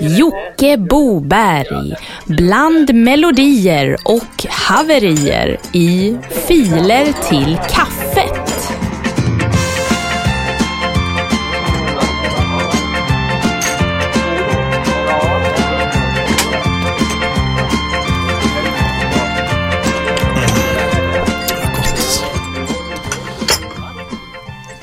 [0.00, 6.16] Jocke Boberg bland melodier och haverier i
[6.48, 8.48] Filer till kaffet.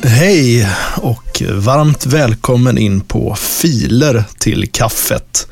[0.04, 0.68] Hej
[1.02, 5.48] och varmt välkommen in på Filer till kaffet.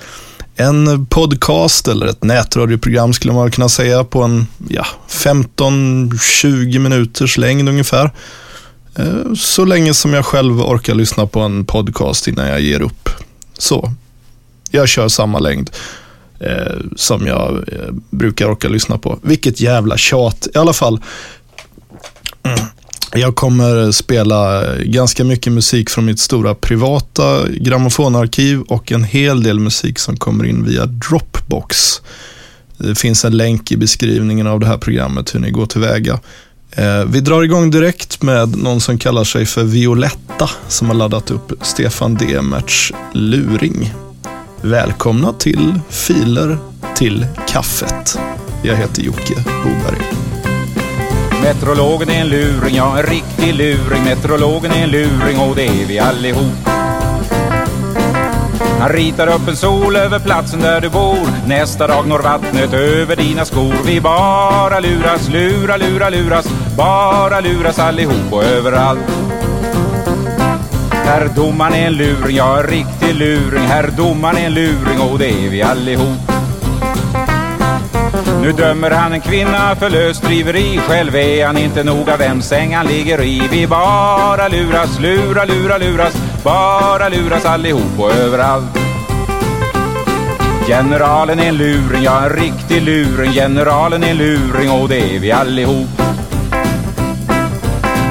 [0.56, 7.70] En podcast eller ett nätradioprogram skulle man kunna säga på en ja, 15-20 minuters längd
[7.70, 8.12] ungefär.
[8.96, 13.10] Eh, så länge som jag själv orkar lyssna på en podcast innan jag ger upp.
[13.58, 13.94] Så,
[14.72, 15.70] jag kör samma längd
[16.40, 19.20] eh, som jag eh, brukar orka lyssna på.
[19.22, 20.48] Vilket jävla tjat.
[20.56, 21.02] I alla fall,
[22.44, 22.60] mm.
[23.16, 29.60] Jag kommer spela ganska mycket musik från mitt stora privata grammofonarkiv och en hel del
[29.60, 32.02] musik som kommer in via Dropbox.
[32.78, 36.20] Det finns en länk i beskrivningen av det här programmet hur ni går tillväga.
[36.72, 41.32] Eh, vi drar igång direkt med någon som kallar sig för Violetta som har laddat
[41.32, 43.94] upp Stefan Demerts Luring.
[44.62, 46.58] Välkomna till Filer
[46.96, 48.20] till kaffet.
[48.64, 50.33] Jag heter Jocke Boberg.
[51.44, 54.04] Meteorologen är en luring, ja en riktig luring.
[54.04, 56.70] Meteorologen är en luring och det är vi allihop.
[58.80, 61.28] Han ritar upp en sol över platsen där du bor.
[61.48, 63.76] Nästa dag når vattnet över dina skor.
[63.86, 66.46] Vi bara luras, lura, lura, luras.
[66.78, 69.00] Bara luras allihop och överallt.
[70.92, 73.64] Herr domaren är en luring, ja en riktig luring.
[73.64, 76.33] Herr domaren är en luring och det är vi allihop.
[78.44, 80.80] Nu dömer han en kvinna för lösdriveri.
[80.88, 82.76] Själv är han inte noga vem säng.
[82.76, 83.48] Han ligger i.
[83.52, 86.14] Vi bara luras, lura, lura, luras.
[86.44, 88.78] Bara luras allihop och överallt.
[90.68, 93.32] Generalen är en luring, ja en riktig luring.
[93.32, 94.72] Generalen är en luring.
[94.72, 96.03] Och det är vi allihop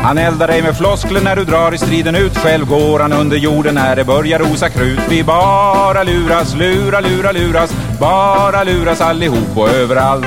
[0.02, 2.38] han eldar dig med floskler när du drar i striden ut.
[2.38, 5.00] Själv går han under jorden när det börjar rosa krut.
[5.08, 7.74] Vi bara luras, lura, lura, luras.
[8.00, 10.26] Bara luras allihop och överallt.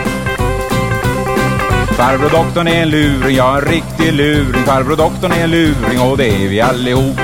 [1.98, 4.64] Farbror doktorn är en luring, ja en riktig luring.
[4.64, 7.20] Farbror doktorn är en luring och det är vi allihop.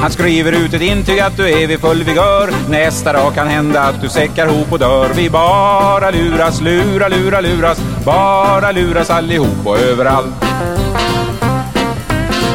[0.00, 2.50] Han skriver ut ett intyg att du är vid full vigör.
[2.68, 5.08] Nästa dag kan hända att du säckar ihop och dör.
[5.14, 7.80] Vi bara luras, lura, lura, luras.
[8.06, 10.34] Bara luras allihop och överallt.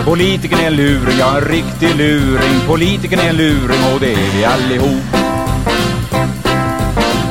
[0.05, 2.61] Politikern är en luring, ja en riktig luring.
[2.67, 5.03] Politikern är en luring och det är vi allihop.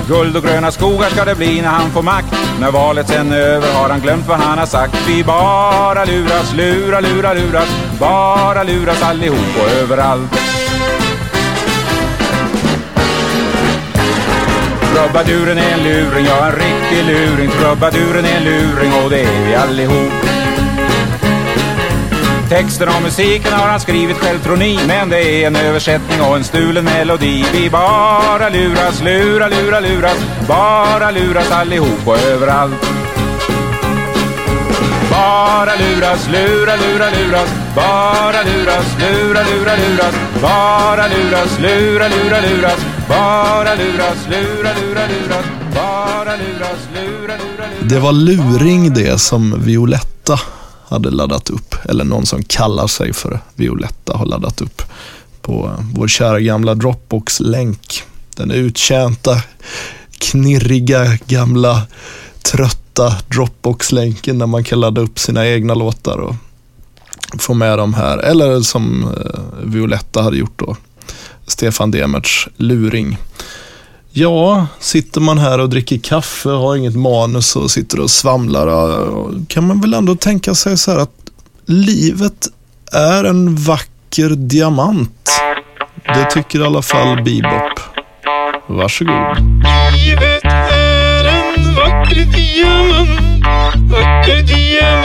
[0.09, 2.35] Guld och gröna skogar ska det bli när han får makt.
[2.61, 5.09] När valet sen är över har han glömt vad han har sagt.
[5.09, 7.69] Vi bara luras, lura, lura, luras.
[8.01, 10.41] Bara luras allihop och överallt.
[14.95, 17.51] Trubaduren är en luring, ja en riktig luring.
[17.51, 20.13] Trubaduren är en luring och det är vi allihop.
[22.49, 24.79] Texten och musiken har han skrivit själv tror ni?
[24.87, 27.45] Men det är en översättning och en stulen melodi.
[27.53, 30.17] Vi bara luras, lura, lura, luras.
[30.49, 32.87] Bara luras allihop och överallt.
[35.11, 37.49] Bara luras, lura, lura, luras.
[37.77, 40.15] Bara luras, lura, lura, luras.
[40.43, 42.90] Bara luras, lura, lura, luras.
[43.11, 45.45] Bara luras, lura, lura, luras
[45.75, 50.41] Bara luras, lura, lura, luras Det var luring det som Violetta
[50.89, 54.83] hade laddat upp, eller någon som kallar sig för Violetta har laddat upp
[55.43, 58.03] på vår kära gamla Dropbox-länk.
[58.37, 59.43] Den uttjänta,
[60.19, 61.83] knirriga, gamla,
[62.43, 66.35] trötta Dropbox-länken där man kan ladda upp sina egna låtar och
[67.39, 68.19] få med dem här.
[68.19, 70.77] Eller som eh, Violetta hade gjort då,
[71.51, 73.19] Stefan Demerts Luring.
[74.13, 78.67] Ja, sitter man här och dricker kaffe, har inget manus och sitter och svamlar,
[79.49, 81.15] kan man väl ändå tänka sig så här att
[81.67, 82.49] livet
[82.93, 85.31] är en vacker diamant.
[86.05, 87.81] Det tycker i alla fall Bebop.
[88.67, 89.15] Varsågod.
[89.93, 93.45] Livet är en vacker diamant,
[93.93, 95.00] vacker diamant,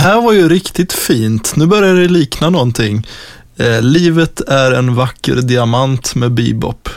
[0.00, 1.56] här var ju riktigt fint.
[1.56, 3.06] Nu börjar det likna någonting.
[3.56, 6.88] Eh, Livet är en vacker diamant med bebop.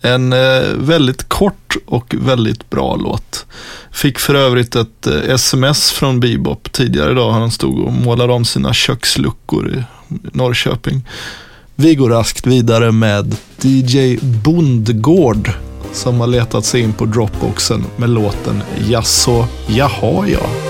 [0.00, 3.46] En eh, väldigt kort och väldigt bra låt.
[3.92, 7.32] Fick för övrigt ett eh, sms från Bebop tidigare idag.
[7.32, 11.08] Han stod och målade om sina köksluckor i Norrköping.
[11.74, 15.50] Vi går raskt vidare med DJ Bondgård
[15.92, 20.69] som har letat sig in på Dropboxen med låten Jaså, jaha ja.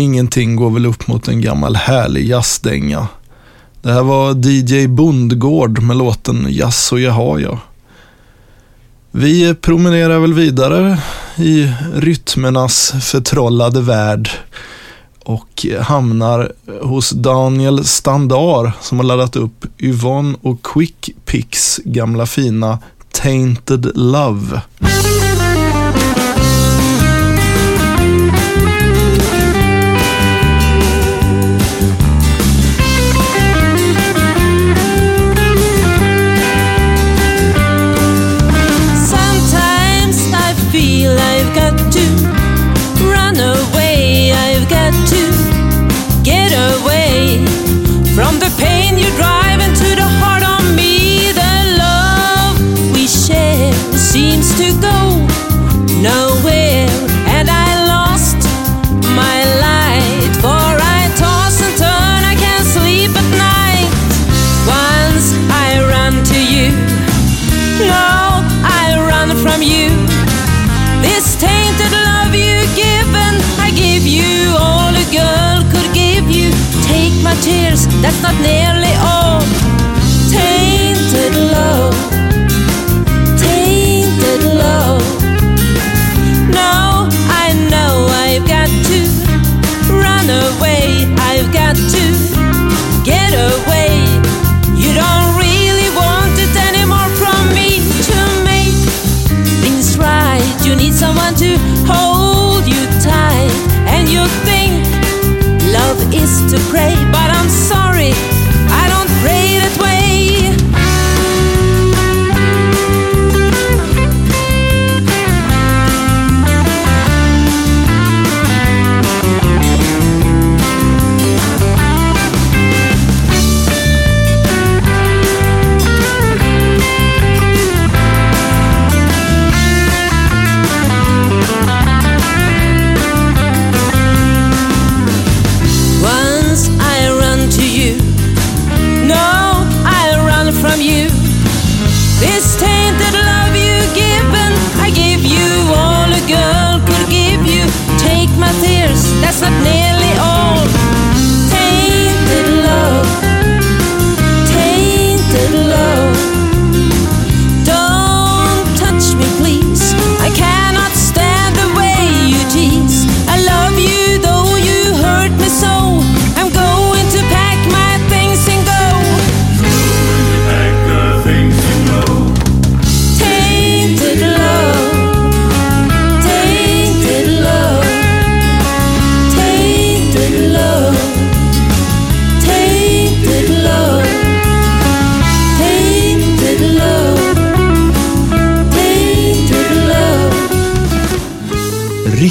[0.00, 3.08] Ingenting går väl upp mot en gammal härlig jazzdänga.
[3.82, 7.58] Det här var DJ Bondgård med låten Jazz och jaha ja.
[9.10, 10.98] Vi promenerar väl vidare
[11.36, 14.30] i rytmernas förtrollade värld
[15.24, 16.52] och hamnar
[16.82, 22.78] hos Daniel Standar som har laddat upp Yvonne och Quick Picks gamla fina
[23.12, 24.60] Tainted Love.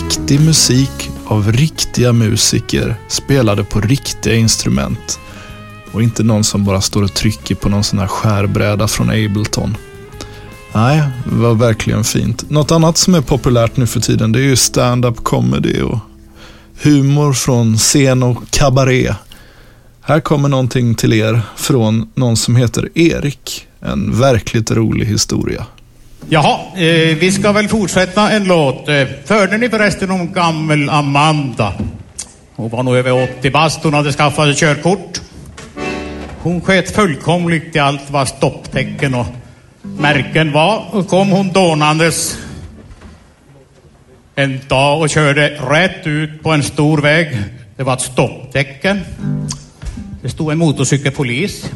[0.10, 5.20] Riktig musik av riktiga musiker spelade på riktiga instrument.
[5.92, 9.78] Och inte någon som bara står och trycker på någon sån här skärbräda från Ableton.
[10.74, 12.50] Nej, det var verkligen fint.
[12.50, 16.00] Något annat som är populärt nu för tiden det är ju stand-up comedy och
[16.82, 19.14] humor från scen och kabaré.
[20.02, 23.68] Här kommer någonting till er från någon som heter Erik.
[23.80, 25.66] En verkligt rolig historia.
[26.28, 28.90] Jaha, eh, vi ska väl fortsätta en låt.
[28.90, 31.74] Eh, förde hörde ni förresten om gammel Amanda?
[32.56, 35.22] Hon var nog över 80 bast, hon hade skaffat ett körkort.
[36.42, 39.26] Hon sket fullkomligt i allt vad stopptecken och
[39.82, 40.86] märken var.
[40.92, 42.38] Och kom hon dånandes
[44.36, 47.38] en dag och körde rätt ut på en stor väg.
[47.78, 49.00] Det var ett stopptecken.
[50.22, 51.72] Det stod en motorcykelpolis.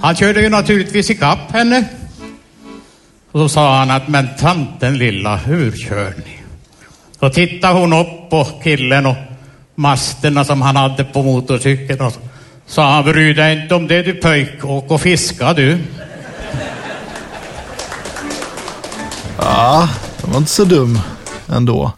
[0.00, 1.84] Han körde ju naturligtvis ikapp henne.
[3.34, 6.38] Och så sa han att, men tanten lilla, hur kör ni?
[7.20, 9.16] Så tittade hon upp på killen och
[9.74, 12.12] masterna som han hade på motorcykeln och
[12.66, 15.78] sa han, bry dig inte om det du pöjk, åk och fiska du.
[19.38, 19.88] Ja,
[20.20, 20.98] det var inte så dum
[21.48, 21.92] ändå.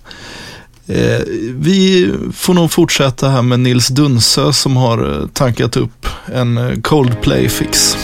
[0.86, 1.20] Eh,
[1.54, 6.80] vi får nog fortsätta här med Nils Dunsö som har eh, tankat upp en eh,
[6.80, 7.96] Coldplay-fix.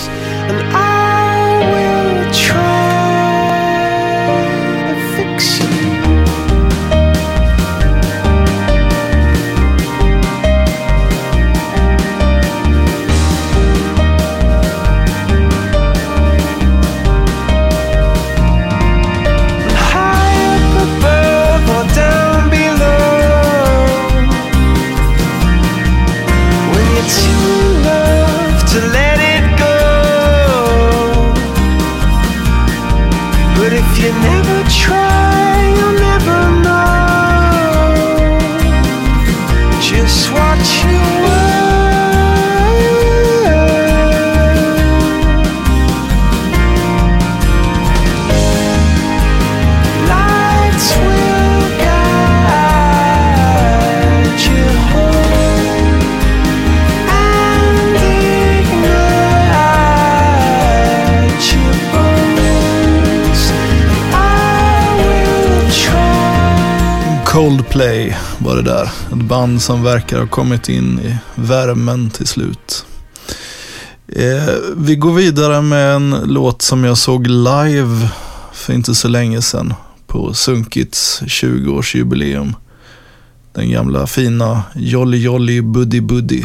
[67.73, 68.85] Play var det där.
[68.85, 72.87] Ett band som verkar ha kommit in i värmen till slut.
[74.09, 78.09] Eh, vi går vidare med en låt som jag såg live
[78.52, 79.75] för inte så länge sedan
[80.07, 82.55] på Sunkits 20-årsjubileum.
[83.55, 86.43] Den gamla fina Jolly Jolly Buddy Buddy.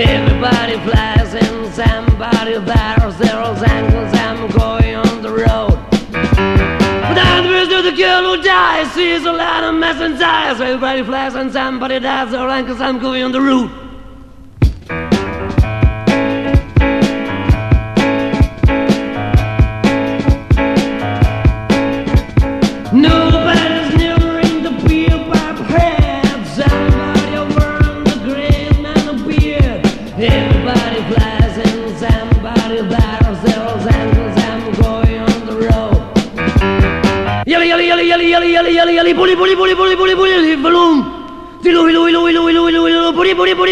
[0.00, 4.14] Everybody flies and somebody there's zeros angles.
[4.14, 5.76] I'm going on the road.
[5.90, 8.92] But I'm the of the girl who dies.
[8.92, 10.60] Sees a lot of mess and dies.
[10.60, 12.30] Everybody flies and somebody dies.
[12.30, 12.80] Zeros angles.
[12.80, 13.87] I'm going on the road.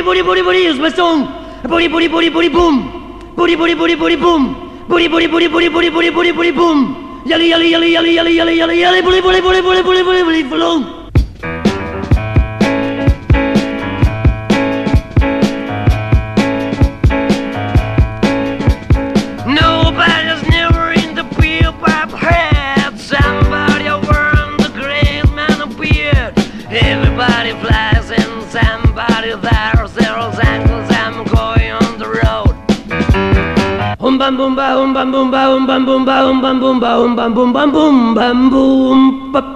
[0.03, 1.25] booty, booty, booty, booty, it's my song.
[1.63, 3.35] Booty, booty, booty, booty, boom.
[3.35, 4.87] Booty, booty, booty, booty, boom.
[4.89, 7.23] Booty, booty, booty, booty, booty, booty, booty, boom.
[7.25, 11.06] Yelly, yelly, yelly, yelly, yelly, yelly, yelly, booty, booty, booty, booty, booty, booty, booty, boom.
[34.77, 37.53] um bam bum ba um bam bum ba um bam bum ba um bam bum
[37.53, 39.49] bam bum bam bum bap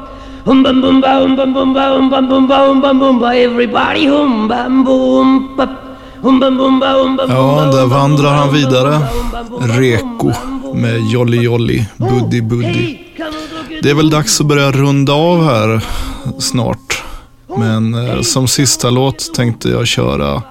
[0.47, 2.47] um bam bum ba um bam bum
[2.83, 5.73] bum bum everybody um bam bum bap
[6.23, 9.01] um bam bum bum Ja, där vandrar han vidare.
[9.61, 10.33] Reko
[10.75, 12.99] med Jolly Jolly, Buddy Buddy.
[13.83, 15.85] Det är väl dags att börja runda av här
[16.39, 17.03] snart.
[17.57, 20.43] Men eh, som sista låt tänkte jag köra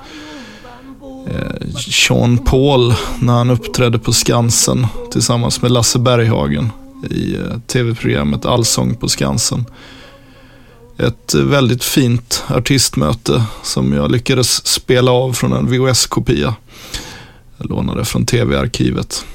[1.30, 6.72] Eh, Sean Paul när han uppträdde på Skansen tillsammans med Lasse Berghagen
[7.10, 9.66] i eh, tv-programmet Allsång på Skansen.
[11.00, 16.56] Ett eh, väldigt fint artistmöte som jag lyckades spela av från en VHS-kopia.
[17.58, 19.26] Jag lånade från tv-arkivet.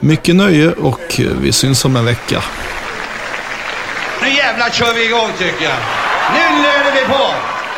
[0.00, 2.42] Mycket nöje och eh, vi syns om en vecka.
[4.22, 5.78] Nu jävlar kör vi igång tycker jag.
[6.34, 7.24] Nu löder vi på!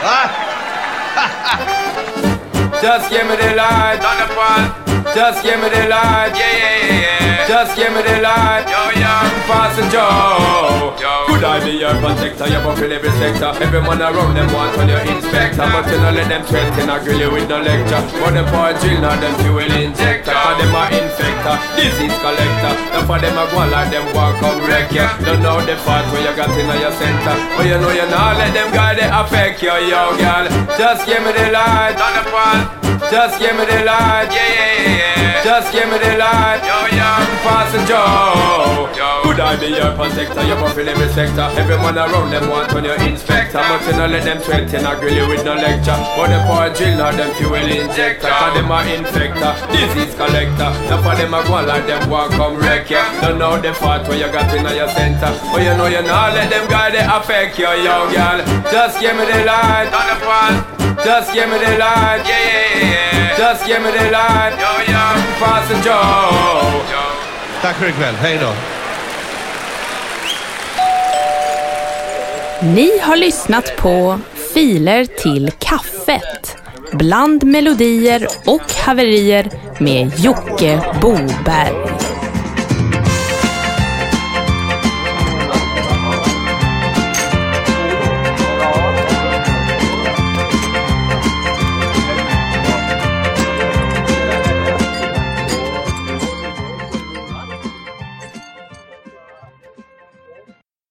[0.05, 0.44] Va?
[2.85, 4.84] Just give me the light, Thunderfall.
[5.13, 7.47] Just give me the light, yeah, yeah, yeah, yeah.
[7.47, 10.97] Just give me the light, yo, yo, Pastor Joe.
[11.29, 12.49] Could I be your protector?
[12.49, 13.53] You're fulfill every sector.
[13.61, 15.61] Every man around them want on your inspector.
[15.61, 18.01] But you don't let them threaten, I grill you with no lecture.
[18.17, 20.33] But them for a drill, not them fuel injector.
[20.33, 22.73] For them a infector, disease collector.
[22.97, 25.13] Now for them a go like them walk up wreck ya.
[25.21, 27.37] Don't know the part where you got in your center.
[27.61, 30.49] But you know you not let them guy they affect you, yo, girl.
[30.81, 32.01] Just give me the light.
[33.11, 34.54] Just give me the light, yeah.
[35.55, 37.11] Just give me the light, yo, yo,
[37.47, 38.91] Pastor Joe.
[39.23, 40.43] Could I be your protector?
[40.43, 41.47] You fulfill every sector.
[41.55, 43.63] Everyone around them want on your inspector.
[43.63, 45.95] But you not let them threaten, I grill you with no lecture.
[46.19, 48.35] But them for a drill, not them fuel injector.
[48.35, 50.75] For them a infector, disease collector.
[50.91, 53.07] Now for them a go like them want come wreck ya.
[53.23, 55.31] Don't know the part where you got in your center.
[55.55, 58.43] But you know you not let them guy they affect you, yo, girl.
[58.75, 60.74] Just give me the light, on the fall.
[61.03, 63.37] Just give me the light, yeah, yeah, yeah.
[63.39, 65.05] Just give me the light, yo, yo,
[65.41, 66.83] Pastor Joe.
[67.63, 68.53] Tack för ikväll, hej då.
[72.67, 74.21] Ni har lyssnat på
[74.55, 76.57] Filer till kaffet.
[76.93, 82.04] Bland melodier och haverier med Jocke Boberg.